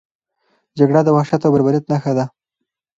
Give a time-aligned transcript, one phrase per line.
[0.77, 2.25] جګړه د وحشت او بربریت نښه ده.